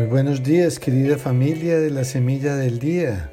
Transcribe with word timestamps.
Muy 0.00 0.08
buenos 0.08 0.42
días, 0.42 0.78
querida 0.78 1.18
familia 1.18 1.78
de 1.78 1.90
la 1.90 2.04
Semilla 2.04 2.56
del 2.56 2.78
Día. 2.78 3.30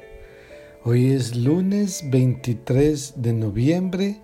Hoy 0.84 1.12
es 1.12 1.34
lunes 1.34 2.02
23 2.10 3.14
de 3.16 3.32
noviembre 3.32 4.20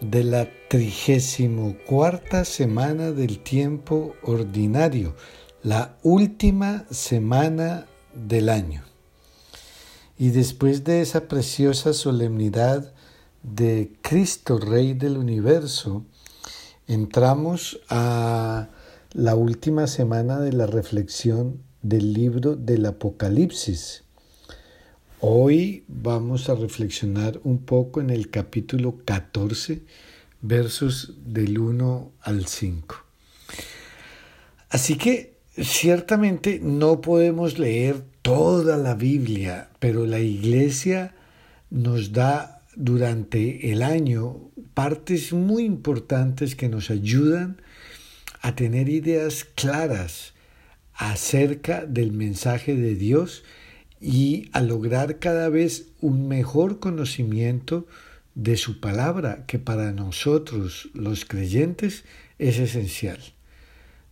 de 0.00 0.24
la 0.24 0.48
trigésimo 0.68 1.76
cuarta 1.86 2.44
semana 2.44 3.12
del 3.12 3.38
tiempo 3.38 4.16
ordinario, 4.24 5.14
la 5.62 5.96
última 6.02 6.84
semana 6.90 7.86
del 8.12 8.48
año. 8.48 8.82
Y 10.18 10.30
después 10.30 10.82
de 10.82 11.00
esa 11.00 11.28
preciosa 11.28 11.92
solemnidad 11.92 12.92
de 13.44 13.92
Cristo, 14.02 14.58
Rey 14.58 14.94
del 14.94 15.16
Universo, 15.16 16.04
entramos 16.88 17.78
a 17.88 18.68
la 19.12 19.36
última 19.36 19.86
semana 19.86 20.40
de 20.40 20.52
la 20.52 20.66
reflexión 20.66 21.67
del 21.82 22.12
libro 22.12 22.56
del 22.56 22.86
Apocalipsis. 22.86 24.04
Hoy 25.20 25.84
vamos 25.88 26.48
a 26.48 26.54
reflexionar 26.54 27.40
un 27.44 27.58
poco 27.58 28.00
en 28.00 28.10
el 28.10 28.30
capítulo 28.30 28.98
14, 29.04 29.82
versos 30.40 31.14
del 31.24 31.58
1 31.58 32.12
al 32.20 32.46
5. 32.46 32.96
Así 34.70 34.96
que 34.96 35.38
ciertamente 35.56 36.60
no 36.62 37.00
podemos 37.00 37.58
leer 37.58 38.04
toda 38.22 38.76
la 38.76 38.94
Biblia, 38.94 39.70
pero 39.78 40.06
la 40.06 40.20
iglesia 40.20 41.14
nos 41.70 42.12
da 42.12 42.62
durante 42.76 43.72
el 43.72 43.82
año 43.82 44.50
partes 44.74 45.32
muy 45.32 45.64
importantes 45.64 46.54
que 46.54 46.68
nos 46.68 46.90
ayudan 46.90 47.60
a 48.40 48.54
tener 48.54 48.88
ideas 48.88 49.44
claras 49.44 50.34
acerca 50.98 51.86
del 51.86 52.12
mensaje 52.12 52.74
de 52.74 52.96
Dios 52.96 53.44
y 54.00 54.50
a 54.52 54.60
lograr 54.60 55.18
cada 55.18 55.48
vez 55.48 55.86
un 56.00 56.28
mejor 56.28 56.80
conocimiento 56.80 57.86
de 58.34 58.56
su 58.56 58.80
palabra, 58.80 59.44
que 59.46 59.58
para 59.58 59.92
nosotros 59.92 60.90
los 60.94 61.24
creyentes 61.24 62.04
es 62.38 62.58
esencial. 62.58 63.18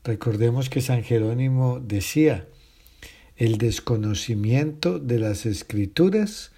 Recordemos 0.04 0.70
que 0.70 0.80
San 0.80 1.02
Jerónimo 1.02 1.80
decía, 1.80 2.46
el 3.36 3.58
desconocimiento 3.58 4.98
de 4.98 5.18
las 5.18 5.44
escrituras 5.44 6.52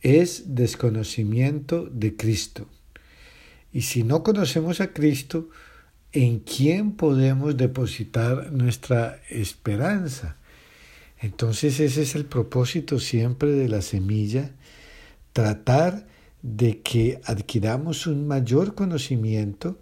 es 0.00 0.54
desconocimiento 0.54 1.88
de 1.90 2.16
Cristo. 2.16 2.68
Y 3.72 3.82
si 3.82 4.02
no 4.02 4.22
conocemos 4.22 4.80
a 4.80 4.92
Cristo, 4.92 5.50
en 6.12 6.40
quién 6.40 6.92
podemos 6.92 7.56
depositar 7.56 8.52
nuestra 8.52 9.20
esperanza. 9.28 10.36
Entonces 11.20 11.80
ese 11.80 12.02
es 12.02 12.14
el 12.14 12.24
propósito 12.24 12.98
siempre 12.98 13.50
de 13.50 13.68
la 13.68 13.82
semilla, 13.82 14.52
tratar 15.32 16.06
de 16.42 16.80
que 16.80 17.20
adquiramos 17.24 18.06
un 18.06 18.26
mayor 18.26 18.74
conocimiento 18.74 19.78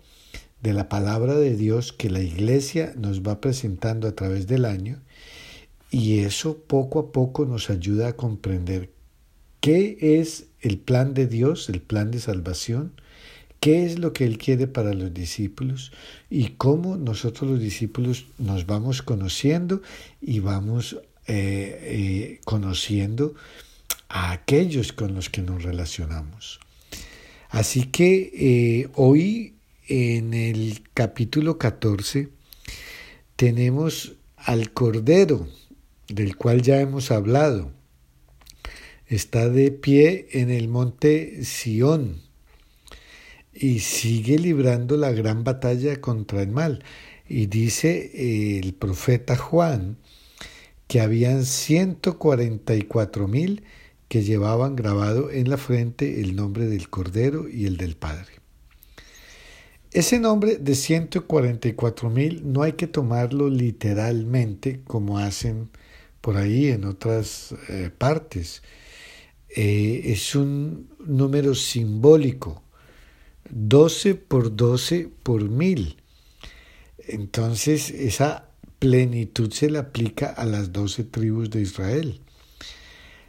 de 0.62 0.72
la 0.72 0.88
palabra 0.88 1.34
de 1.34 1.54
Dios 1.54 1.92
que 1.92 2.10
la 2.10 2.20
iglesia 2.20 2.94
nos 2.96 3.22
va 3.22 3.40
presentando 3.40 4.08
a 4.08 4.12
través 4.12 4.46
del 4.46 4.64
año 4.64 5.02
y 5.90 6.20
eso 6.20 6.58
poco 6.58 6.98
a 6.98 7.12
poco 7.12 7.44
nos 7.44 7.70
ayuda 7.70 8.08
a 8.08 8.16
comprender 8.16 8.90
qué 9.60 9.98
es 10.00 10.46
el 10.60 10.78
plan 10.78 11.14
de 11.14 11.26
Dios, 11.26 11.68
el 11.68 11.80
plan 11.80 12.10
de 12.10 12.20
salvación, 12.20 12.92
qué 13.66 13.84
es 13.84 13.98
lo 13.98 14.12
que 14.12 14.24
Él 14.24 14.38
quiere 14.38 14.68
para 14.68 14.94
los 14.94 15.12
discípulos 15.12 15.90
y 16.30 16.50
cómo 16.50 16.96
nosotros 16.96 17.50
los 17.50 17.60
discípulos 17.60 18.26
nos 18.38 18.64
vamos 18.64 19.02
conociendo 19.02 19.82
y 20.20 20.38
vamos 20.38 21.00
eh, 21.26 21.76
eh, 21.82 22.40
conociendo 22.44 23.34
a 24.08 24.30
aquellos 24.30 24.92
con 24.92 25.16
los 25.16 25.30
que 25.30 25.42
nos 25.42 25.64
relacionamos. 25.64 26.60
Así 27.48 27.86
que 27.86 28.30
eh, 28.34 28.88
hoy 28.94 29.56
en 29.88 30.32
el 30.32 30.84
capítulo 30.94 31.58
14 31.58 32.28
tenemos 33.34 34.12
al 34.36 34.70
Cordero, 34.70 35.48
del 36.06 36.36
cual 36.36 36.62
ya 36.62 36.80
hemos 36.80 37.10
hablado. 37.10 37.72
Está 39.08 39.48
de 39.48 39.72
pie 39.72 40.28
en 40.30 40.52
el 40.52 40.68
monte 40.68 41.44
Sión 41.44 42.25
y 43.58 43.80
sigue 43.80 44.38
librando 44.38 44.96
la 44.96 45.12
gran 45.12 45.44
batalla 45.44 46.00
contra 46.00 46.42
el 46.42 46.50
mal. 46.50 46.84
Y 47.28 47.46
dice 47.46 48.10
eh, 48.14 48.60
el 48.62 48.74
profeta 48.74 49.36
Juan 49.36 49.98
que 50.86 51.00
habían 51.00 51.44
144 51.44 53.26
mil 53.28 53.64
que 54.08 54.22
llevaban 54.22 54.76
grabado 54.76 55.30
en 55.30 55.50
la 55.50 55.56
frente 55.56 56.20
el 56.20 56.36
nombre 56.36 56.66
del 56.66 56.88
Cordero 56.88 57.48
y 57.48 57.66
el 57.66 57.76
del 57.76 57.96
Padre. 57.96 58.32
Ese 59.90 60.20
nombre 60.20 60.56
de 60.56 60.74
144 60.74 62.10
mil 62.10 62.52
no 62.52 62.62
hay 62.62 62.74
que 62.74 62.86
tomarlo 62.86 63.48
literalmente 63.48 64.82
como 64.84 65.18
hacen 65.18 65.70
por 66.20 66.36
ahí 66.36 66.68
en 66.68 66.84
otras 66.84 67.54
eh, 67.68 67.90
partes. 67.96 68.62
Eh, 69.48 70.02
es 70.06 70.34
un 70.34 70.88
número 71.04 71.54
simbólico 71.54 72.62
12 73.50 74.14
por 74.14 74.54
12 74.56 75.10
por 75.22 75.48
mil. 75.48 75.96
Entonces 76.98 77.90
esa 77.90 78.48
plenitud 78.78 79.52
se 79.52 79.70
le 79.70 79.78
aplica 79.78 80.28
a 80.28 80.44
las 80.44 80.72
12 80.72 81.04
tribus 81.04 81.50
de 81.50 81.62
Israel. 81.62 82.20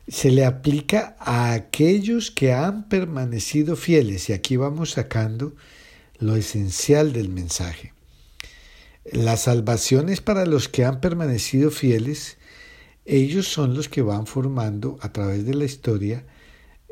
Se 0.08 0.32
le 0.32 0.46
aplica 0.46 1.16
a 1.20 1.54
aquellos 1.54 2.32
que 2.32 2.54
han 2.54 2.88
permanecido 2.88 3.76
fieles 3.76 4.30
y 4.30 4.34
aquí 4.34 4.56
vamos 4.56 4.92
sacando 4.92 5.54
lo 6.20 6.36
esencial 6.36 7.14
del 7.14 7.30
mensaje. 7.30 7.94
La 9.12 9.38
salvación 9.38 10.10
es 10.10 10.22
para 10.22 10.46
los 10.46 10.68
que 10.68 10.86
han 10.86 11.00
permanecido 11.02 11.72
fieles. 11.72 12.38
Ellos 13.06 13.48
son 13.48 13.74
los 13.74 13.90
que 13.90 14.02
van 14.02 14.28
formando 14.28 14.98
a 15.02 15.14
través 15.14 15.46
de 15.46 15.54
la 15.54 15.66
historia 15.66 16.26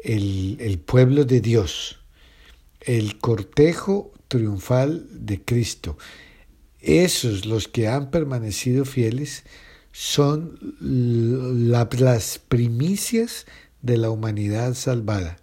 el, 0.03 0.57
el 0.59 0.79
pueblo 0.79 1.25
de 1.25 1.41
Dios 1.41 2.04
el 2.85 3.17
cortejo 3.19 4.13
triunfal 4.27 5.07
de 5.11 5.41
Cristo. 5.43 5.97
Esos, 6.79 7.45
los 7.45 7.67
que 7.67 7.87
han 7.87 8.11
permanecido 8.11 8.85
fieles, 8.85 9.43
son 9.91 10.59
las 10.79 12.39
primicias 12.39 13.45
de 13.81 13.97
la 13.97 14.09
humanidad 14.09 14.73
salvada. 14.73 15.37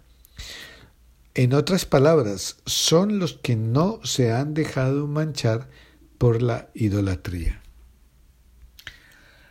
En 1.33 1.53
otras 1.53 1.85
palabras, 1.85 2.57
son 2.65 3.19
los 3.19 3.33
que 3.33 3.55
no 3.55 3.99
se 4.03 4.31
han 4.31 4.53
dejado 4.53 5.07
manchar 5.07 5.69
por 6.17 6.41
la 6.41 6.69
idolatría. 6.75 7.61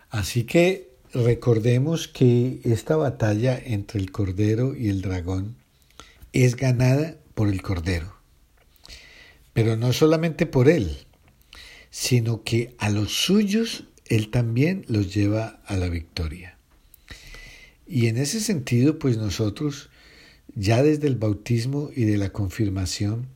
Así 0.09 0.45
que 0.45 0.95
recordemos 1.13 2.07
que 2.07 2.61
esta 2.65 2.97
batalla 2.97 3.59
entre 3.59 4.01
el 4.01 4.13
Cordero 4.13 4.77
y 4.77 4.89
el 4.89 5.03
dragón 5.03 5.57
es 6.33 6.55
ganada 6.57 7.17
por 7.35 7.49
el 7.49 7.63
Cordero. 7.63 8.17
Pero 9.53 9.77
no 9.77 9.93
solamente 9.93 10.47
por 10.47 10.69
Él, 10.69 10.97
sino 11.91 12.43
que 12.43 12.75
a 12.79 12.89
los 12.89 13.13
suyos 13.13 13.85
Él 14.07 14.31
también 14.31 14.85
los 14.89 15.15
lleva 15.15 15.61
a 15.67 15.77
la 15.77 15.89
victoria. 15.89 16.59
Y 17.87 18.07
en 18.07 18.17
ese 18.17 18.41
sentido, 18.41 18.99
pues 18.99 19.19
nosotros, 19.19 19.91
ya 20.55 20.83
desde 20.83 21.09
el 21.09 21.17
bautismo 21.17 21.91
y 21.95 22.05
de 22.05 22.17
la 22.17 22.31
confirmación, 22.31 23.29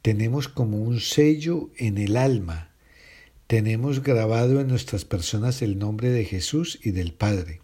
tenemos 0.00 0.48
como 0.48 0.78
un 0.78 1.00
sello 1.00 1.70
en 1.76 1.98
el 1.98 2.16
alma, 2.16 2.70
tenemos 3.46 4.02
grabado 4.02 4.60
en 4.60 4.68
nuestras 4.68 5.04
personas 5.04 5.60
el 5.60 5.78
nombre 5.78 6.10
de 6.10 6.24
Jesús 6.24 6.78
y 6.82 6.92
del 6.92 7.12
Padre. 7.12 7.60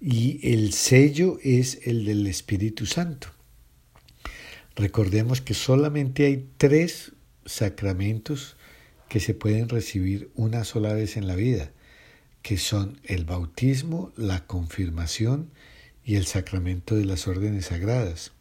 Y 0.00 0.40
el 0.52 0.72
sello 0.72 1.38
es 1.42 1.80
el 1.84 2.06
del 2.06 2.26
Espíritu 2.26 2.86
Santo. 2.86 3.28
Recordemos 4.80 5.42
que 5.42 5.52
solamente 5.52 6.24
hay 6.24 6.48
tres 6.56 7.12
sacramentos 7.44 8.56
que 9.10 9.20
se 9.20 9.34
pueden 9.34 9.68
recibir 9.68 10.30
una 10.36 10.64
sola 10.64 10.94
vez 10.94 11.18
en 11.18 11.26
la 11.26 11.34
vida, 11.34 11.70
que 12.40 12.56
son 12.56 12.98
el 13.04 13.26
bautismo, 13.26 14.10
la 14.16 14.46
confirmación 14.46 15.50
y 16.02 16.16
el 16.16 16.24
sacramento 16.24 16.94
de 16.94 17.04
las 17.04 17.28
órdenes 17.28 17.66
sagradas. 17.66 18.32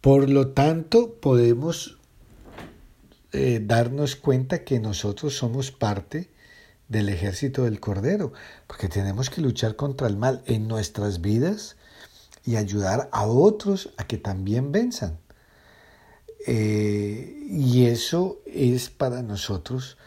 Por 0.00 0.28
lo 0.28 0.48
tanto, 0.48 1.14
podemos 1.20 1.98
eh, 3.30 3.60
darnos 3.64 4.16
cuenta 4.16 4.64
que 4.64 4.80
nosotros 4.80 5.36
somos 5.36 5.70
parte 5.70 6.30
del 6.88 7.08
ejército 7.10 7.62
del 7.62 7.78
Cordero, 7.78 8.32
porque 8.66 8.88
tenemos 8.88 9.30
que 9.30 9.40
luchar 9.40 9.76
contra 9.76 10.08
el 10.08 10.16
mal 10.16 10.42
en 10.46 10.66
nuestras 10.66 11.20
vidas 11.20 11.76
y 12.44 12.56
ayudar 12.56 13.08
a 13.12 13.24
otros 13.24 13.90
a 13.98 14.04
que 14.04 14.16
también 14.16 14.72
venzan. 14.72 15.16
Eh, 16.50 17.44
y 17.46 17.84
eso 17.88 18.40
es 18.46 18.88
para 18.88 19.20
nosotros 19.20 19.98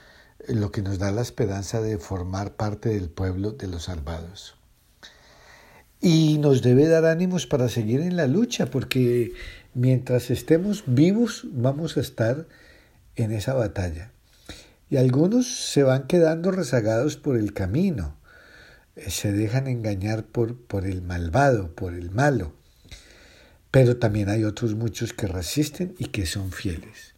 lo 0.47 0.71
que 0.71 0.81
nos 0.81 0.97
da 0.97 1.11
la 1.11 1.21
esperanza 1.21 1.81
de 1.81 1.99
formar 1.99 2.55
parte 2.55 2.89
del 2.89 3.09
pueblo 3.09 3.51
de 3.51 3.67
los 3.67 3.83
salvados. 3.83 4.55
Y 5.99 6.39
nos 6.39 6.63
debe 6.63 6.87
dar 6.87 7.05
ánimos 7.05 7.45
para 7.45 7.69
seguir 7.69 8.01
en 8.01 8.17
la 8.17 8.25
lucha, 8.25 8.65
porque 8.65 9.33
mientras 9.75 10.31
estemos 10.31 10.83
vivos 10.87 11.45
vamos 11.51 11.95
a 11.95 11.99
estar 11.99 12.47
en 13.15 13.33
esa 13.33 13.53
batalla. 13.53 14.11
Y 14.89 14.97
algunos 14.97 15.69
se 15.69 15.83
van 15.83 16.07
quedando 16.07 16.49
rezagados 16.49 17.17
por 17.17 17.37
el 17.37 17.53
camino, 17.53 18.17
eh, 18.95 19.11
se 19.11 19.31
dejan 19.31 19.67
engañar 19.67 20.23
por, 20.23 20.57
por 20.57 20.87
el 20.87 21.03
malvado, 21.03 21.75
por 21.75 21.93
el 21.93 22.09
malo. 22.09 22.53
Pero 23.71 23.97
también 23.97 24.29
hay 24.29 24.43
otros 24.43 24.75
muchos 24.75 25.13
que 25.13 25.27
resisten 25.27 25.95
y 25.97 26.05
que 26.05 26.25
son 26.25 26.51
fieles. 26.51 27.15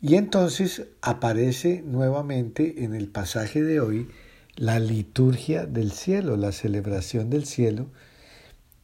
Y 0.00 0.14
entonces 0.14 0.84
aparece 1.02 1.82
nuevamente 1.84 2.84
en 2.84 2.94
el 2.94 3.08
pasaje 3.08 3.62
de 3.62 3.80
hoy 3.80 4.08
la 4.54 4.78
liturgia 4.78 5.66
del 5.66 5.90
cielo, 5.92 6.36
la 6.36 6.52
celebración 6.52 7.30
del 7.30 7.46
cielo, 7.46 7.88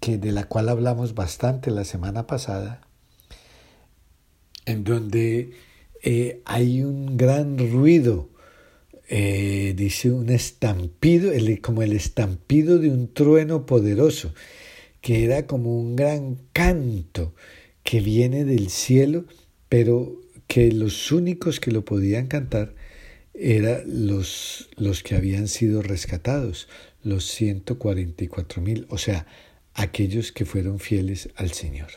que 0.01 0.19
de 0.19 0.33
la 0.33 0.45
cual 0.45 0.69
hablamos 0.69 1.15
bastante 1.15 1.71
la 1.71 1.85
semana 1.85 2.27
pasada, 2.27 2.81
en 4.67 4.85
donde 4.85 5.53
eh, 6.03 6.43
hay 6.45 6.83
un 6.83 7.17
gran 7.17 7.59
ruido, 7.73 8.29
eh, 9.09 9.75
dice 9.77 10.11
un 10.11 10.31
estampido, 10.31 11.33
como 11.61 11.83
el 11.83 11.93
estampido 11.93 12.79
de 12.79 12.91
un 12.91 13.13
trueno 13.13 13.67
poderoso, 13.67 14.35
que 15.05 15.23
era 15.23 15.47
como 15.47 15.79
un 15.79 15.97
gran 15.97 16.39
canto 16.55 17.35
que 17.83 18.01
viene 18.01 18.47
del 18.47 18.71
cielo, 18.71 19.27
pero 19.69 20.19
que 20.47 20.73
los 20.73 21.13
únicos 21.13 21.61
que 21.61 21.73
lo 21.73 21.85
podían 21.85 22.27
cantar 22.27 22.75
eran 23.35 23.83
los, 23.87 24.71
los 24.77 25.03
que 25.03 25.15
habían 25.15 25.49
sido 25.49 25.83
rescatados, 25.83 26.69
los 27.03 27.27
144 27.27 28.63
mil, 28.63 28.87
o 28.89 28.97
sea, 28.97 29.27
aquellos 29.75 30.33
que 30.33 30.47
fueron 30.47 30.79
fieles 30.79 31.29
al 31.37 31.53
Señor. 31.53 31.91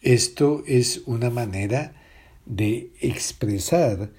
Esto 0.00 0.64
es 0.66 1.02
una 1.04 1.28
manera 1.28 2.02
de 2.46 2.92
expresar 3.02 4.10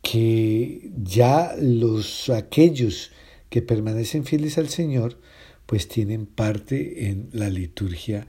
que 0.00 0.92
ya 1.02 1.56
los 1.58 2.30
aquellos 2.30 3.10
que 3.50 3.62
permanecen 3.62 4.24
fieles 4.24 4.58
al 4.58 4.68
Señor 4.68 5.18
pues 5.72 5.88
tienen 5.88 6.26
parte 6.26 7.08
en 7.08 7.30
la 7.32 7.48
liturgia 7.48 8.26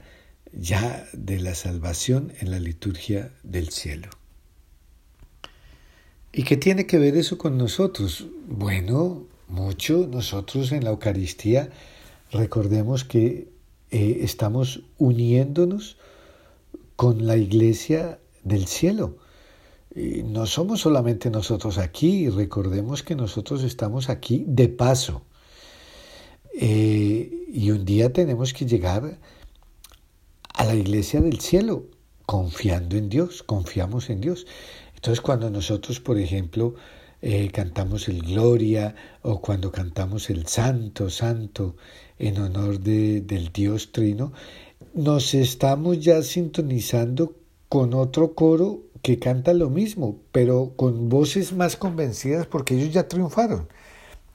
ya 0.50 1.06
de 1.12 1.38
la 1.38 1.54
salvación 1.54 2.32
en 2.40 2.50
la 2.50 2.58
liturgia 2.58 3.34
del 3.42 3.68
cielo. 3.68 4.08
¿Y 6.32 6.44
qué 6.44 6.56
tiene 6.56 6.86
que 6.86 6.98
ver 6.98 7.18
eso 7.18 7.36
con 7.36 7.58
nosotros? 7.58 8.28
Bueno, 8.48 9.26
mucho. 9.48 10.08
Nosotros 10.10 10.72
en 10.72 10.84
la 10.84 10.90
Eucaristía 10.92 11.68
recordemos 12.32 13.04
que 13.04 13.50
eh, 13.90 14.20
estamos 14.22 14.80
uniéndonos 14.96 15.98
con 16.96 17.26
la 17.26 17.36
iglesia 17.36 18.20
del 18.42 18.66
cielo. 18.68 19.18
Y 19.94 20.22
no 20.22 20.46
somos 20.46 20.80
solamente 20.80 21.28
nosotros 21.28 21.76
aquí, 21.76 22.26
recordemos 22.30 23.02
que 23.02 23.14
nosotros 23.14 23.64
estamos 23.64 24.08
aquí 24.08 24.46
de 24.48 24.70
paso. 24.70 25.26
Eh, 26.56 27.46
y 27.52 27.70
un 27.70 27.84
día 27.84 28.12
tenemos 28.12 28.52
que 28.52 28.66
llegar 28.66 29.18
a 30.54 30.64
la 30.64 30.74
iglesia 30.74 31.20
del 31.20 31.40
cielo, 31.40 31.86
confiando 32.26 32.96
en 32.96 33.08
Dios, 33.08 33.42
confiamos 33.42 34.08
en 34.10 34.20
Dios. 34.20 34.46
Entonces 34.94 35.20
cuando 35.20 35.50
nosotros, 35.50 36.00
por 36.00 36.18
ejemplo, 36.18 36.74
eh, 37.22 37.50
cantamos 37.50 38.08
el 38.08 38.22
Gloria 38.22 38.94
o 39.22 39.40
cuando 39.40 39.72
cantamos 39.72 40.30
el 40.30 40.46
Santo, 40.46 41.10
Santo, 41.10 41.76
en 42.18 42.38
honor 42.38 42.80
de, 42.80 43.20
del 43.20 43.50
Dios 43.52 43.92
Trino, 43.92 44.32
nos 44.94 45.34
estamos 45.34 46.00
ya 46.00 46.22
sintonizando 46.22 47.34
con 47.68 47.94
otro 47.94 48.34
coro 48.34 48.82
que 49.02 49.18
canta 49.18 49.52
lo 49.52 49.68
mismo, 49.68 50.20
pero 50.32 50.72
con 50.76 51.08
voces 51.08 51.52
más 51.52 51.76
convencidas 51.76 52.46
porque 52.46 52.74
ellos 52.74 52.92
ya 52.92 53.08
triunfaron, 53.08 53.68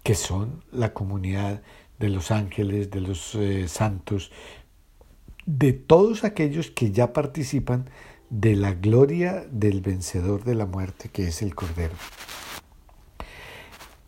que 0.04 0.16
son 0.16 0.64
la 0.72 0.94
comunidad 0.94 1.62
de 2.00 2.10
los 2.10 2.32
ángeles, 2.32 2.90
de 2.92 3.02
los 3.02 3.36
eh, 3.36 3.68
santos, 3.68 4.32
de 5.46 5.74
todos 5.74 6.24
aquellos 6.24 6.72
que 6.72 6.92
ya 6.92 7.14
participan 7.14 7.90
de 8.30 8.56
la 8.56 8.74
gloria 8.74 9.46
del 9.52 9.82
vencedor 9.82 10.44
de 10.44 10.56
la 10.56 10.66
muerte, 10.66 11.10
que 11.10 11.28
es 11.28 11.42
el 11.42 11.56
Cordero. 11.56 11.96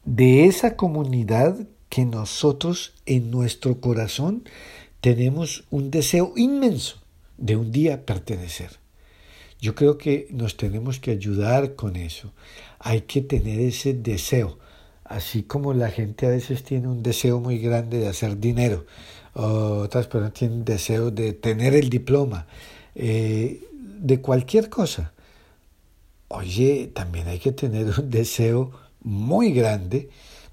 De 0.05 0.45
esa 0.45 0.75
comunidad 0.75 1.67
que 1.89 2.05
nosotros 2.05 2.93
en 3.05 3.29
nuestro 3.31 3.81
corazón 3.81 4.43
tenemos 5.01 5.65
un 5.69 5.91
deseo 5.91 6.33
inmenso 6.35 7.01
de 7.37 7.55
un 7.55 7.71
día 7.71 8.05
pertenecer. 8.05 8.79
Yo 9.59 9.75
creo 9.75 9.97
que 9.97 10.27
nos 10.31 10.57
tenemos 10.57 10.99
que 10.99 11.11
ayudar 11.11 11.75
con 11.75 11.95
eso. 11.95 12.33
Hay 12.79 13.01
que 13.01 13.21
tener 13.21 13.59
ese 13.59 13.93
deseo. 13.93 14.57
Así 15.11 15.43
como 15.43 15.73
la 15.73 15.89
gente 15.89 16.25
a 16.25 16.29
veces 16.29 16.63
tiene 16.63 16.87
un 16.87 17.03
deseo 17.03 17.41
muy 17.41 17.57
grande 17.57 17.97
de 17.97 18.07
hacer 18.07 18.39
dinero, 18.39 18.85
otras 19.33 20.07
personas 20.07 20.33
tienen 20.33 20.63
deseo 20.63 21.11
de 21.11 21.33
tener 21.33 21.73
el 21.73 21.89
diploma, 21.89 22.47
eh, 22.95 23.67
de 23.73 24.21
cualquier 24.21 24.69
cosa. 24.69 25.11
Oye, 26.29 26.91
también 26.93 27.27
hay 27.27 27.39
que 27.39 27.51
tener 27.51 27.87
un 27.99 28.09
deseo 28.09 28.71
muy 29.01 29.51
grande 29.51 30.09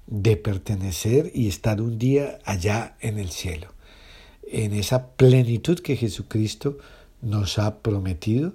de 0.07 0.35
pertenecer 0.35 1.31
y 1.33 1.47
estar 1.47 1.79
un 1.81 1.97
día 1.97 2.39
allá 2.43 2.97
en 2.99 3.17
el 3.17 3.29
cielo, 3.29 3.73
en 4.43 4.73
esa 4.73 5.11
plenitud 5.11 5.79
que 5.79 5.95
Jesucristo 5.95 6.77
nos 7.21 7.59
ha 7.59 7.79
prometido 7.79 8.51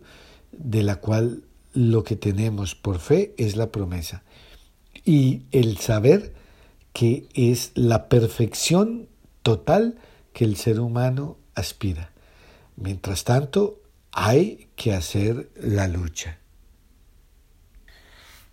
de 0.52 0.82
la 0.82 0.96
cual 0.96 1.44
lo 1.72 2.04
que 2.04 2.16
tenemos 2.16 2.74
por 2.74 2.98
fe 2.98 3.32
es 3.38 3.56
la 3.56 3.72
promesa. 3.72 4.22
Y 5.04 5.42
el 5.50 5.76
saber 5.78 6.32
que 6.94 7.26
es 7.34 7.72
la 7.74 8.08
perfección 8.08 9.08
total 9.42 9.98
que 10.32 10.44
el 10.44 10.56
ser 10.56 10.80
humano 10.80 11.36
aspira. 11.54 12.10
Mientras 12.76 13.24
tanto, 13.24 13.80
hay 14.12 14.68
que 14.76 14.94
hacer 14.94 15.50
la 15.60 15.88
lucha. 15.88 16.38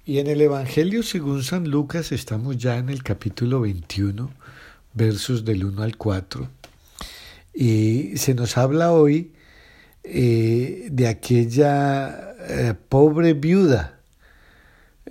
Y 0.03 0.17
en 0.17 0.27
el 0.27 0.41
Evangelio 0.41 1.03
según 1.03 1.43
San 1.43 1.69
Lucas 1.69 2.11
estamos 2.11 2.57
ya 2.57 2.77
en 2.77 2.89
el 2.89 3.03
capítulo 3.03 3.61
21, 3.61 4.31
versos 4.93 5.45
del 5.45 5.63
1 5.63 5.83
al 5.83 5.95
4. 5.95 6.49
Y 7.53 8.17
se 8.17 8.33
nos 8.33 8.57
habla 8.57 8.91
hoy 8.91 9.33
eh, 10.03 10.87
de 10.91 11.07
aquella 11.07 12.35
eh, 12.47 12.73
pobre 12.89 13.33
viuda 13.33 14.00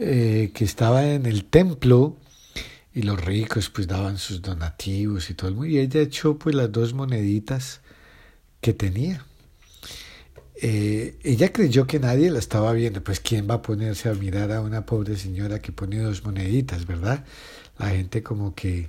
eh, 0.01 0.51
que 0.55 0.65
estaba 0.65 1.07
en 1.07 1.27
el 1.27 1.45
templo 1.45 2.17
y 2.93 3.03
los 3.03 3.23
ricos 3.23 3.71
pues 3.71 3.87
daban 3.87 4.19
sus 4.19 4.43
donativos 4.43 5.31
y 5.31 5.35
todo 5.35 5.49
el 5.49 5.55
mundo 5.55 5.69
y 5.69 5.79
ella 5.79 6.01
echó 6.01 6.39
pues 6.39 6.55
las 6.55 6.73
dos 6.73 6.95
moneditas 6.95 7.81
que 8.61 8.73
tenía. 8.73 9.25
ella 10.63 11.53
creyó 11.53 11.87
que 11.87 12.01
nadie 12.01 12.31
la 12.31 12.39
estaba 12.39 12.73
viendo, 12.73 13.03
pues 13.03 13.21
quién 13.21 13.49
va 13.49 13.55
a 13.55 13.63
ponerse 13.63 14.09
a 14.09 14.15
mirar 14.15 14.53
a 14.53 14.61
una 14.61 14.85
pobre 14.87 15.17
señora 15.17 15.61
que 15.61 15.73
pone 15.73 15.99
dos 15.99 16.25
moneditas, 16.25 16.87
¿verdad? 16.87 17.25
La 17.79 17.91
gente 17.91 18.23
como 18.23 18.55
que 18.55 18.89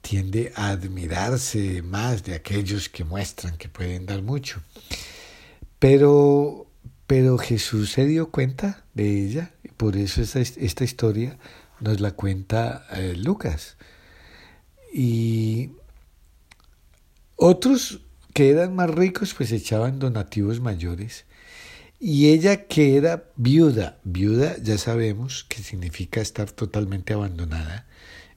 tiende 0.00 0.52
a 0.56 0.70
admirarse 0.70 1.82
más 1.82 2.24
de 2.24 2.34
aquellos 2.34 2.88
que 2.88 3.04
muestran 3.04 3.56
que 3.56 3.68
pueden 3.68 4.06
dar 4.06 4.22
mucho. 4.22 4.62
Pero, 5.78 6.69
pero 7.10 7.38
Jesús 7.38 7.90
se 7.90 8.06
dio 8.06 8.30
cuenta 8.30 8.84
de 8.94 9.24
ella, 9.24 9.50
y 9.64 9.68
por 9.70 9.96
eso 9.96 10.22
esta, 10.22 10.38
esta 10.38 10.84
historia 10.84 11.38
nos 11.80 11.98
la 11.98 12.12
cuenta 12.12 12.86
eh, 12.92 13.14
Lucas. 13.16 13.76
Y 14.94 15.70
otros 17.34 18.02
que 18.32 18.50
eran 18.50 18.76
más 18.76 18.90
ricos 18.90 19.34
pues 19.34 19.50
echaban 19.50 19.98
donativos 19.98 20.60
mayores. 20.60 21.24
Y 21.98 22.28
ella 22.28 22.68
que 22.68 22.96
era 22.96 23.24
viuda, 23.34 23.98
viuda 24.04 24.56
ya 24.62 24.78
sabemos 24.78 25.42
que 25.42 25.64
significa 25.64 26.20
estar 26.20 26.52
totalmente 26.52 27.12
abandonada 27.12 27.88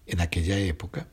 en 0.07 0.19
aquella 0.19 0.57
época. 0.57 1.05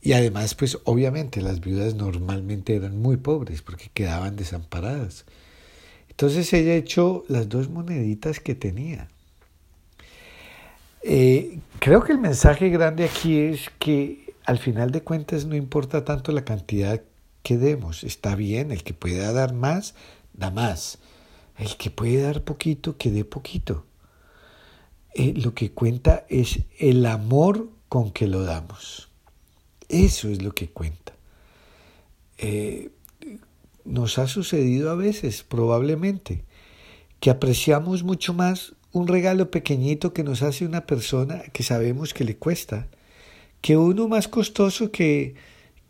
Y 0.00 0.14
además, 0.14 0.54
pues 0.54 0.78
obviamente 0.84 1.42
las 1.42 1.60
viudas 1.60 1.96
normalmente 1.96 2.74
eran 2.74 2.96
muy 2.96 3.18
pobres 3.18 3.60
porque 3.60 3.90
quedaban 3.92 4.36
desamparadas. 4.36 5.26
Entonces 6.12 6.52
ella 6.52 6.74
echó 6.76 7.24
las 7.28 7.48
dos 7.48 7.68
moneditas 7.70 8.40
que 8.40 8.54
tenía. 8.54 9.10
Eh, 11.02 11.60
creo 11.80 12.02
que 12.04 12.12
el 12.12 12.18
mensaje 12.18 12.68
grande 12.70 13.04
aquí 13.04 13.38
es 13.40 13.70
que 13.78 14.34
al 14.44 14.58
final 14.58 14.90
de 14.92 15.02
cuentas 15.02 15.46
no 15.46 15.56
importa 15.56 16.04
tanto 16.04 16.32
la 16.32 16.44
cantidad 16.44 17.02
que 17.42 17.58
demos. 17.58 18.04
Está 18.04 18.36
bien, 18.36 18.70
el 18.72 18.84
que 18.84 18.94
pueda 18.94 19.32
dar 19.32 19.52
más, 19.54 19.94
da 20.32 20.50
más. 20.50 20.98
El 21.58 21.76
que 21.76 21.90
puede 21.90 22.22
dar 22.22 22.42
poquito, 22.44 22.96
que 22.98 23.10
dé 23.10 23.24
poquito. 23.24 23.86
eh, 25.14 25.34
lo 25.36 25.54
que 25.54 25.72
cuenta 25.72 26.26
es 26.28 26.60
el 26.78 27.04
amor 27.06 27.70
con 27.88 28.12
que 28.12 28.26
lo 28.28 28.44
damos. 28.44 29.10
Eso 29.88 30.28
es 30.28 30.42
lo 30.42 30.54
que 30.54 30.70
cuenta. 30.70 31.14
Eh, 32.38 32.90
nos 33.84 34.18
ha 34.18 34.26
sucedido 34.26 34.90
a 34.90 34.94
veces, 34.94 35.42
probablemente, 35.42 36.44
que 37.20 37.30
apreciamos 37.30 38.02
mucho 38.02 38.34
más 38.34 38.74
un 38.92 39.08
regalo 39.08 39.50
pequeñito 39.50 40.12
que 40.12 40.24
nos 40.24 40.42
hace 40.42 40.66
una 40.66 40.86
persona 40.86 41.42
que 41.52 41.62
sabemos 41.62 42.14
que 42.14 42.24
le 42.24 42.36
cuesta, 42.36 42.88
que 43.60 43.76
uno 43.76 44.08
más 44.08 44.28
costoso 44.28 44.90
que, 44.90 45.34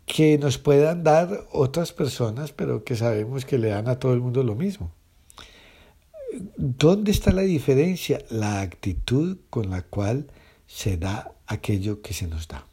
que 0.05 0.37
nos 0.37 0.57
puedan 0.57 1.03
dar 1.03 1.45
otras 1.51 1.91
personas, 1.91 2.51
pero 2.51 2.83
que 2.83 2.95
sabemos 2.95 3.45
que 3.45 3.57
le 3.57 3.69
dan 3.69 3.87
a 3.87 3.99
todo 3.99 4.13
el 4.13 4.21
mundo 4.21 4.43
lo 4.43 4.55
mismo. 4.55 4.91
¿Dónde 6.57 7.11
está 7.11 7.31
la 7.31 7.41
diferencia? 7.41 8.19
La 8.29 8.61
actitud 8.61 9.37
con 9.49 9.69
la 9.69 9.81
cual 9.81 10.27
se 10.65 10.97
da 10.97 11.31
aquello 11.45 12.01
que 12.01 12.13
se 12.13 12.27
nos 12.27 12.47
da. 12.47 12.65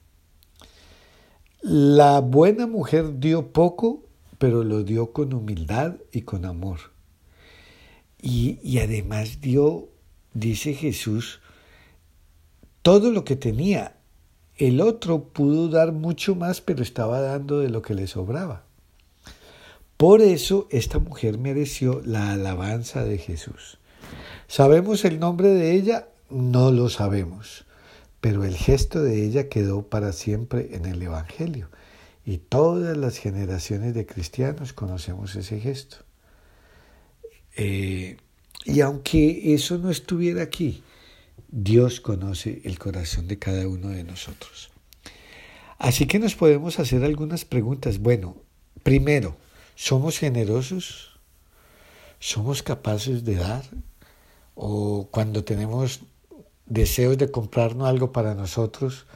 La 1.62 2.20
buena 2.20 2.66
mujer 2.66 3.18
dio 3.18 3.52
poco, 3.52 4.02
pero 4.40 4.64
lo 4.64 4.84
dio 4.84 5.12
con 5.12 5.34
humildad 5.34 5.96
y 6.12 6.22
con 6.22 6.46
amor. 6.46 6.78
Y, 8.22 8.58
y 8.62 8.78
además 8.78 9.42
dio, 9.42 9.90
dice 10.32 10.72
Jesús, 10.72 11.40
todo 12.80 13.10
lo 13.10 13.22
que 13.22 13.36
tenía. 13.36 13.96
El 14.56 14.80
otro 14.80 15.24
pudo 15.24 15.68
dar 15.68 15.92
mucho 15.92 16.36
más, 16.36 16.62
pero 16.62 16.82
estaba 16.82 17.20
dando 17.20 17.60
de 17.60 17.68
lo 17.68 17.82
que 17.82 17.92
le 17.92 18.06
sobraba. 18.06 18.64
Por 19.98 20.22
eso 20.22 20.68
esta 20.70 20.98
mujer 20.98 21.36
mereció 21.36 22.00
la 22.02 22.32
alabanza 22.32 23.04
de 23.04 23.18
Jesús. 23.18 23.76
¿Sabemos 24.48 25.04
el 25.04 25.20
nombre 25.20 25.48
de 25.50 25.74
ella? 25.74 26.08
No 26.30 26.70
lo 26.70 26.88
sabemos, 26.88 27.66
pero 28.22 28.44
el 28.44 28.56
gesto 28.56 29.02
de 29.02 29.22
ella 29.22 29.50
quedó 29.50 29.82
para 29.82 30.14
siempre 30.14 30.70
en 30.72 30.86
el 30.86 31.02
Evangelio 31.02 31.68
y 32.24 32.38
todas 32.38 32.96
las 32.96 33.18
generaciones 33.18 33.94
de 33.94 34.06
cristianos 34.06 34.72
conocemos 34.72 35.34
ese 35.36 35.60
gesto. 35.60 35.98
Eh, 37.56 38.16
y 38.64 38.80
aunque 38.80 39.54
eso 39.54 39.78
no 39.78 39.90
estuviera 39.90 40.42
aquí, 40.42 40.82
Dios 41.48 42.00
conoce 42.00 42.60
el 42.64 42.78
corazón 42.78 43.26
de 43.26 43.38
cada 43.38 43.66
uno 43.66 43.88
de 43.88 44.04
nosotros. 44.04 44.70
Así 45.78 46.06
que 46.06 46.18
nos 46.18 46.34
podemos 46.34 46.78
hacer 46.78 47.04
algunas 47.04 47.44
preguntas. 47.44 47.98
Bueno, 47.98 48.36
primero, 48.82 49.36
¿Somos 49.82 50.18
generosos? 50.18 51.18
¿Somos 52.18 52.62
capaces 52.62 53.24
de 53.24 53.36
dar? 53.36 53.64
¿O 54.54 55.08
cuando 55.10 55.42
tenemos 55.42 56.00
deseos 56.66 57.16
de 57.16 57.30
comprarnos 57.30 57.88
algo 57.88 58.12
para 58.12 58.34
nosotros, 58.34 59.06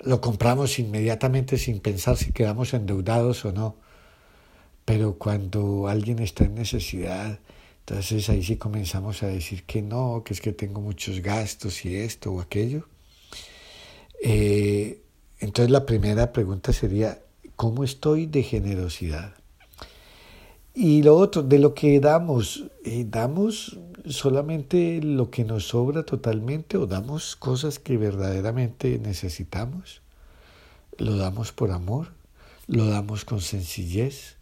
lo 0.00 0.20
compramos 0.20 0.78
inmediatamente 0.78 1.58
sin 1.58 1.80
pensar 1.80 2.16
si 2.16 2.32
quedamos 2.32 2.74
endeudados 2.74 3.44
o 3.44 3.52
no? 3.52 3.76
Pero 4.84 5.18
cuando 5.18 5.88
alguien 5.88 6.18
está 6.20 6.44
en 6.44 6.54
necesidad, 6.54 7.40
entonces 7.80 8.28
ahí 8.28 8.42
sí 8.42 8.56
comenzamos 8.56 9.22
a 9.22 9.26
decir 9.26 9.64
que 9.64 9.82
no, 9.82 10.22
que 10.24 10.34
es 10.34 10.40
que 10.40 10.52
tengo 10.52 10.80
muchos 10.80 11.20
gastos 11.20 11.84
y 11.84 11.96
esto 11.96 12.32
o 12.32 12.40
aquello. 12.40 12.88
Eh, 14.22 15.02
entonces 15.40 15.70
la 15.70 15.86
primera 15.86 16.32
pregunta 16.32 16.72
sería, 16.72 17.20
¿cómo 17.56 17.84
estoy 17.84 18.26
de 18.26 18.42
generosidad? 18.42 19.37
Y 20.80 21.02
lo 21.02 21.16
otro, 21.16 21.42
de 21.42 21.58
lo 21.58 21.74
que 21.74 21.98
damos, 21.98 22.66
eh, 22.84 23.04
¿damos 23.04 23.80
solamente 24.08 25.00
lo 25.02 25.28
que 25.28 25.42
nos 25.42 25.66
sobra 25.66 26.04
totalmente 26.04 26.76
o 26.76 26.86
damos 26.86 27.34
cosas 27.34 27.80
que 27.80 27.96
verdaderamente 27.96 29.00
necesitamos? 29.00 30.02
¿Lo 30.96 31.16
damos 31.16 31.50
por 31.50 31.72
amor? 31.72 32.12
¿Lo 32.68 32.86
damos 32.86 33.24
con 33.24 33.40
sencillez? 33.40 34.36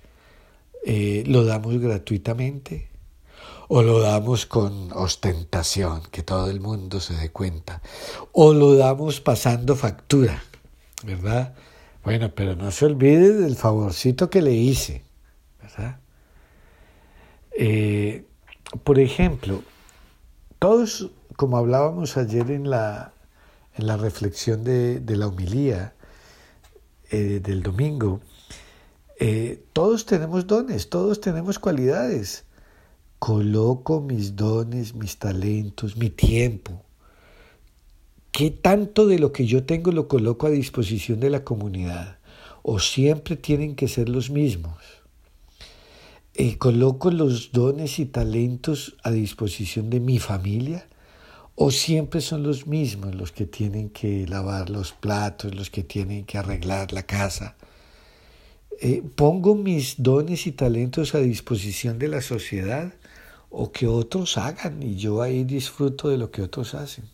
Eh, 0.85 1.25
¿Lo 1.27 1.47
damos 1.47 1.79
gratuitamente? 1.79 2.91
¿O 3.69 3.81
lo 3.81 4.01
damos 4.01 4.45
con 4.45 4.93
ostentación, 4.93 6.03
que 6.11 6.23
todo 6.23 6.51
el 6.51 6.61
mundo 6.61 7.01
se 7.01 7.15
dé 7.15 7.31
cuenta? 7.31 7.81
¿O 8.33 8.53
lo 8.53 8.75
damos 8.75 9.23
pasando 9.23 9.75
factura? 9.75 10.45
¿Verdad? 11.03 11.55
Bueno, 12.05 12.31
pero 12.35 12.57
no 12.57 12.71
se 12.73 12.85
olvide 12.85 13.33
del 13.33 13.57
favorcito 13.57 14.29
que 14.29 14.43
le 14.43 14.53
hice, 14.53 15.03
¿verdad? 15.63 16.01
Eh, 17.59 18.25
por 18.85 18.99
ejemplo, 18.99 19.63
todos, 20.59 21.11
como 21.37 21.57
hablábamos 21.57 22.19
ayer 22.19 22.51
en 22.51 22.69
la, 22.69 23.15
en 23.77 23.87
la 23.87 23.97
reflexión 23.97 24.63
de, 24.63 25.03
la 25.07 25.29
humilía 25.29 25.95
eh, 27.11 27.41
del 27.43 27.63
domingo, 27.63 28.21
eh, 29.19 29.65
todos 29.73 30.05
tenemos 30.05 30.47
dones, 30.47 30.91
todos 30.91 31.21
tenemos 31.21 31.59
cualidades. 31.59 32.45
Coloco 33.19 34.03
mis 34.03 34.37
dones, 34.37 34.95
mis 34.95 35.19
talentos, 35.19 35.97
mi 35.97 36.11
tiempo. 36.11 36.83
¿Qué 38.33 38.51
tanto 38.51 39.07
de 39.07 39.19
lo 39.19 39.33
que 39.33 39.47
yo 39.47 39.65
tengo 39.65 39.93
lo 39.93 40.09
coloco 40.09 40.47
a 40.47 40.51
disposición 40.51 41.21
de 41.21 41.31
la 41.31 41.43
comunidad? 41.43 42.19
¿O 42.63 42.81
siempre 42.81 43.37
tienen 43.37 43.77
que 43.77 43.89
ser 43.89 44.11
los 44.11 44.29
mismos? 44.29 44.77
Eh, 46.39 46.59
coloco 46.59 47.11
los 47.11 47.51
dones 47.53 47.99
y 47.99 48.05
talentos 48.05 48.99
a 49.03 49.11
disposición 49.11 49.89
de 49.89 50.01
mi 50.01 50.19
familia 50.19 50.87
o 51.55 51.71
siempre 51.71 52.21
son 52.21 52.43
los 52.43 52.67
mismos 52.67 53.15
los 53.15 53.33
que 53.33 53.47
tienen 53.47 53.89
que 53.89 54.27
lavar 54.27 54.69
los 54.69 54.93
platos, 54.93 55.55
los 55.55 55.71
que 55.71 55.83
tienen 55.83 56.27
que 56.27 56.37
arreglar 56.37 56.93
la 56.93 57.05
casa. 57.05 57.57
Eh, 58.83 59.03
pongo 59.15 59.55
mis 59.55 59.95
dones 59.97 60.47
y 60.47 60.53
talentos 60.53 61.15
a 61.15 61.21
disposición 61.21 61.99
de 61.99 62.09
la 62.09 62.21
sociedad 62.21 62.93
o 63.49 63.73
que 63.73 63.87
otros 63.87 64.37
hagan 64.37 64.83
y 64.83 64.97
yo 64.97 65.23
ahí 65.23 65.43
disfruto 65.45 66.11
de 66.11 66.19
lo 66.19 66.31
que 66.31 66.43
otros 66.43 66.75
hacen. 66.75 67.07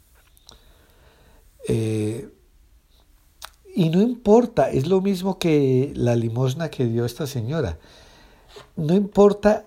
Eh, 1.68 2.28
y 3.76 3.88
no 3.88 4.02
importa, 4.02 4.68
es 4.68 4.88
lo 4.88 5.00
mismo 5.00 5.38
que 5.38 5.92
la 5.94 6.16
limosna 6.16 6.70
que 6.70 6.86
dio 6.86 7.04
esta 7.04 7.28
señora 7.28 7.78
no 8.76 8.94
importa 8.94 9.66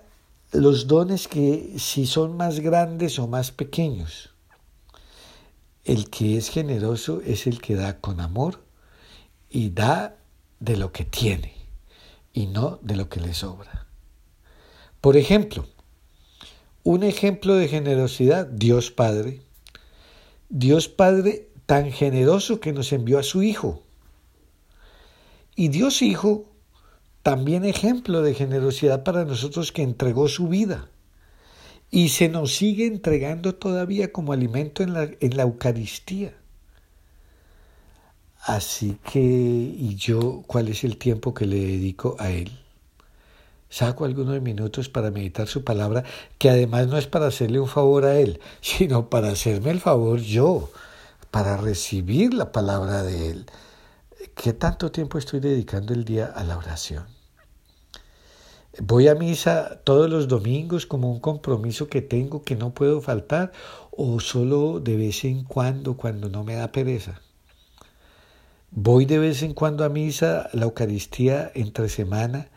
los 0.52 0.88
dones 0.88 1.28
que 1.28 1.76
si 1.78 2.06
son 2.06 2.38
más 2.38 2.60
grandes 2.60 3.20
o 3.20 3.28
más 3.28 3.52
pequeños. 3.52 4.32
El 5.84 6.10
que 6.10 6.38
es 6.38 6.50
generoso 6.50 7.22
es 7.22 7.46
el 7.46 7.62
que 7.62 7.76
da 7.76 8.00
con 8.00 8.20
amor 8.20 8.64
y 9.50 9.70
da 9.70 10.18
de 10.60 10.78
lo 10.78 10.92
que 10.92 11.06
tiene 11.06 11.54
y 12.34 12.48
no 12.48 12.80
de 12.82 12.96
lo 12.96 13.10
que 13.10 13.20
le 13.20 13.34
sobra. 13.34 13.86
Por 15.02 15.18
ejemplo, 15.18 15.68
un 16.84 17.04
ejemplo 17.04 17.56
de 17.56 17.68
generosidad, 17.68 18.48
Dios 18.48 18.92
Padre. 18.92 19.42
Dios 20.50 20.88
Padre 20.88 21.50
tan 21.66 21.92
generoso 21.92 22.60
que 22.60 22.74
nos 22.74 22.92
envió 22.92 23.20
a 23.20 23.24
su 23.24 23.44
Hijo. 23.44 23.84
Y 25.56 25.70
Dios 25.70 26.02
Hijo 26.02 26.46
también 27.26 27.66
ejemplo 27.66 28.22
de 28.22 28.36
generosidad 28.36 29.04
para 29.04 29.26
nosotros 29.26 29.72
que 29.72 29.82
entregó 29.82 30.28
su 30.28 30.48
vida 30.48 30.90
y 31.90 32.10
se 32.10 32.30
nos 32.30 32.54
sigue 32.54 32.86
entregando 32.86 33.56
todavía 33.56 34.12
como 34.12 34.32
alimento 34.32 34.84
en 34.84 34.94
la, 34.94 35.10
en 35.20 35.36
la 35.36 35.42
Eucaristía. 35.42 36.36
Así 38.42 39.00
que, 39.12 39.22
¿y 39.22 39.96
yo 39.96 40.44
cuál 40.46 40.68
es 40.68 40.84
el 40.84 40.98
tiempo 40.98 41.34
que 41.34 41.48
le 41.48 41.56
dedico 41.56 42.16
a 42.20 42.30
Él? 42.30 42.52
Saco 43.70 44.06
algunos 44.06 44.40
minutos 44.44 44.88
para 44.88 45.10
meditar 45.10 45.48
su 45.48 45.64
palabra, 45.64 46.04
que 46.38 46.52
además 46.52 46.86
no 46.86 47.00
es 47.00 47.08
para 47.08 47.26
hacerle 47.26 47.60
un 47.60 47.68
favor 47.68 48.06
a 48.06 48.20
Él, 48.20 48.40
sino 48.62 49.10
para 49.10 49.30
hacerme 49.30 49.72
el 49.72 49.80
favor 49.80 50.20
yo, 50.20 50.70
para 51.32 51.58
recibir 51.58 52.36
la 52.36 52.52
palabra 52.52 53.02
de 53.02 53.32
Él. 53.32 53.46
¿Qué 54.36 54.54
tanto 54.54 54.92
tiempo 54.92 55.18
estoy 55.18 55.40
dedicando 55.40 55.92
el 55.92 56.06
día 56.06 56.28
a 56.28 56.44
la 56.44 56.60
oración? 56.60 57.15
Voy 58.82 59.08
a 59.08 59.16
misa 59.16 59.80
todos 59.86 60.10
los 60.10 60.28
domingos 60.28 60.86
como 60.86 61.10
un 61.10 61.20
compromiso 61.20 61.88
que 61.88 62.02
tengo 62.02 62.44
que 62.44 62.56
no 62.56 62.74
puedo 62.74 63.00
faltar 63.00 63.54
o 63.92 64.20
solo 64.20 64.82
de 64.82 64.98
vez 64.98 65.24
en 65.24 65.46
cuando 65.46 65.96
cuando 65.96 66.28
no 66.28 66.44
me 66.44 66.56
da 66.56 66.74
pereza. 66.74 67.22
Voy 68.72 69.06
de 69.06 69.20
vez 69.20 69.44
en 69.44 69.54
cuando 69.54 69.86
a 69.86 69.90
misa, 69.90 70.50
la 70.52 70.66
Eucaristía 70.66 71.52
entre 71.56 71.88
semana 71.88 72.50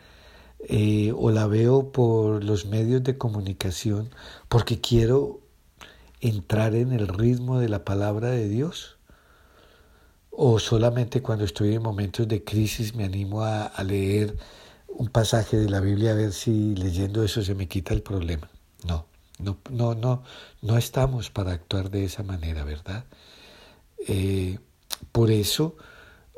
eh, 0.67 1.13
o 1.15 1.31
la 1.31 1.47
veo 1.47 1.93
por 1.93 2.43
los 2.43 2.65
medios 2.65 3.01
de 3.03 3.17
comunicación 3.17 4.09
porque 4.49 4.81
quiero 4.81 5.39
entrar 6.19 6.75
en 6.75 6.91
el 6.91 7.07
ritmo 7.07 7.59
de 7.59 7.69
la 7.69 7.85
palabra 7.85 8.29
de 8.29 8.49
Dios. 8.49 8.97
O 10.31 10.59
solamente 10.59 11.21
cuando 11.21 11.45
estoy 11.45 11.75
en 11.75 11.81
momentos 11.81 12.27
de 12.27 12.43
crisis 12.43 12.93
me 12.93 13.05
animo 13.05 13.43
a, 13.43 13.65
a 13.65 13.83
leer 13.85 14.35
un 14.97 15.07
pasaje 15.09 15.57
de 15.57 15.69
la 15.69 15.79
Biblia 15.79 16.11
a 16.11 16.15
ver 16.15 16.33
si 16.33 16.75
leyendo 16.75 17.23
eso 17.23 17.41
se 17.41 17.55
me 17.55 17.67
quita 17.67 17.93
el 17.93 18.01
problema. 18.01 18.49
No, 18.85 19.05
No, 19.39 19.57
no, 19.69 19.95
no, 19.95 20.23
no 20.61 20.77
estamos 20.77 21.29
para 21.29 21.53
actuar 21.53 21.89
de 21.89 22.03
esa 22.05 22.23
manera, 22.23 22.63
¿verdad? 22.63 23.05
Eh, 24.07 24.59
por 25.11 25.31
eso, 25.31 25.75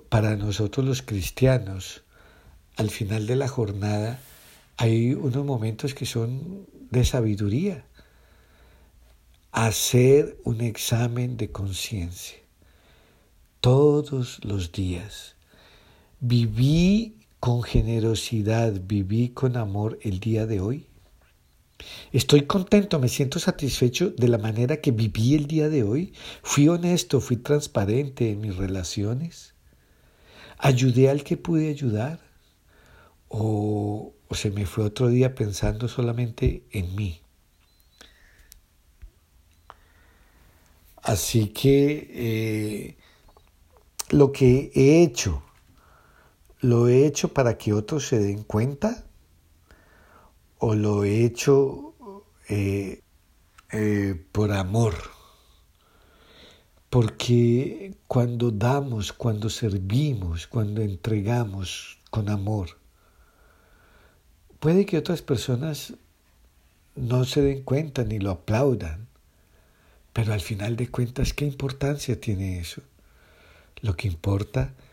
para 0.10 0.36
nosotros 0.36 0.86
los 0.86 1.02
cristianos, 1.02 2.04
al 2.78 2.90
final 2.90 3.28
de 3.28 3.36
la 3.36 3.48
jornada 3.48 4.20
hay 4.78 5.14
unos 5.14 5.46
momentos 5.46 5.94
que 5.94 6.06
son 6.06 6.68
de 6.90 7.06
sabiduría. 7.06 7.86
Hacer 9.52 10.38
un 10.44 10.62
examen 10.62 11.38
de 11.38 11.52
conciencia 11.52 12.38
todos 13.60 14.44
los 14.44 14.72
días. 14.72 15.36
Viví 16.20 17.21
con 17.42 17.64
generosidad, 17.64 18.72
viví 18.84 19.30
con 19.30 19.58
amor 19.58 19.98
el 20.04 20.20
día 20.20 20.46
de 20.46 20.60
hoy. 20.62 20.88
Estoy 22.12 22.44
contento, 22.44 23.00
me 23.00 23.10
siento 23.10 23.40
satisfecho 23.40 24.12
de 24.12 24.28
la 24.28 24.38
manera 24.38 24.78
que 24.78 24.92
viví 24.92 25.34
el 25.34 25.48
día 25.48 25.68
de 25.68 25.82
hoy. 25.82 26.14
Fui 26.44 26.68
honesto, 26.68 27.20
fui 27.20 27.38
transparente 27.38 28.30
en 28.30 28.42
mis 28.42 28.56
relaciones. 28.56 29.56
Ayudé 30.60 31.10
al 31.10 31.24
que 31.24 31.36
pude 31.36 31.70
ayudar. 31.70 32.20
O, 33.28 34.14
se 34.30 34.52
me 34.52 34.68
fue 34.68 34.84
otro 34.84 35.08
día 35.08 35.34
pensando 35.34 35.88
solamente 35.88 36.68
en 36.70 36.96
mí. 36.96 37.22
Así 41.02 41.48
que 41.48 42.08
eh, 42.14 42.98
lo 44.12 44.32
que 44.32 44.72
he 44.76 45.02
hecho, 45.02 45.42
lo 46.62 46.88
he 46.88 47.06
hecho 47.06 47.34
para 47.34 47.58
que 47.58 47.74
otros 47.74 48.08
se 48.08 48.20
den 48.20 48.44
cuenta 48.44 49.04
o 50.60 50.76
lo 50.76 51.04
he 51.04 51.26
hecho 51.26 51.96
eh, 52.48 53.02
eh, 53.72 54.26
por 54.32 54.52
amor. 54.52 54.94
Porque 56.92 57.96
cuando 58.08 58.52
damos, 58.52 59.12
cuando 59.12 59.50
servimos, 59.50 60.46
cuando 60.46 60.82
entregamos 60.82 61.98
con 62.12 62.30
amor, 62.30 62.78
puede 64.60 64.86
que 64.86 64.98
otras 64.98 65.22
personas 65.22 65.96
no 66.96 67.26
se 67.26 67.42
den 67.42 67.64
cuenta 67.64 68.04
ni 68.04 68.20
lo 68.20 68.32
aplaudan, 68.32 69.08
pero 70.14 70.34
al 70.34 70.42
final 70.42 70.76
de 70.76 70.90
cuentas, 70.90 71.34
¿qué 71.34 71.46
importancia 71.46 72.20
tiene 72.20 72.60
eso? 72.60 72.82
Lo 73.82 73.96
que 73.96 74.10
importa 74.10 74.74
es 74.74 74.91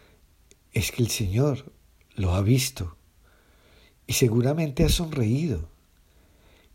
que 0.79 1.03
el 1.03 1.11
Señor 1.11 1.73
lo 2.15 2.35
ha 2.35 2.43
visto 2.43 2.97
y 4.07 4.13
seguramente 4.13 4.85
ha 4.85 4.89
sonreído 4.89 5.69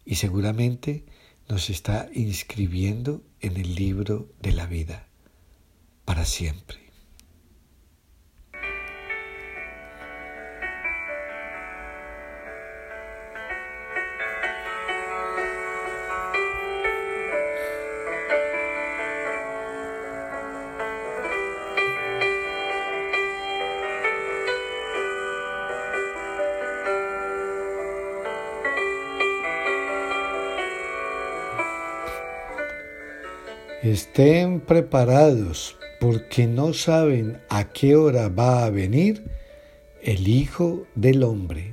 y 0.06 0.16
seguramente 0.16 1.06
nos 1.48 1.70
está 1.70 2.10
inscribiendo 2.14 3.24
en 3.40 3.56
el 3.56 3.76
libro 3.76 4.30
de 4.42 4.52
la 4.52 4.66
vida 4.66 5.08
para 6.04 6.26
siempre. 6.26 6.83
Estén 33.84 34.62
preparados 34.62 35.76
porque 36.00 36.48
no 36.48 36.72
saben 36.72 37.42
a 37.50 37.74
qué 37.74 37.98
hora 37.98 38.30
va 38.30 38.64
a 38.64 38.70
venir 38.70 39.26
el 40.02 40.30
Hijo 40.30 40.88
del 40.96 41.22
Hombre. 41.22 41.73